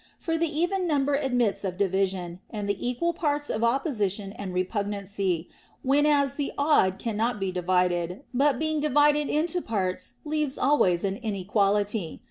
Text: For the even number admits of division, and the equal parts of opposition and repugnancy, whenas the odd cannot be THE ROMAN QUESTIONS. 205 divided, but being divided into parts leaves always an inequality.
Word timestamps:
For 0.17 0.35
the 0.35 0.47
even 0.47 0.87
number 0.87 1.13
admits 1.13 1.63
of 1.63 1.77
division, 1.77 2.39
and 2.49 2.67
the 2.67 2.87
equal 2.89 3.13
parts 3.13 3.51
of 3.51 3.63
opposition 3.63 4.31
and 4.31 4.51
repugnancy, 4.51 5.47
whenas 5.85 6.33
the 6.37 6.51
odd 6.57 6.97
cannot 6.97 7.39
be 7.39 7.51
THE 7.51 7.61
ROMAN 7.61 7.89
QUESTIONS. 7.89 8.09
205 8.09 8.09
divided, 8.09 8.23
but 8.33 8.59
being 8.59 8.79
divided 8.79 9.29
into 9.29 9.61
parts 9.61 10.13
leaves 10.25 10.57
always 10.57 11.03
an 11.03 11.17
inequality. 11.17 12.19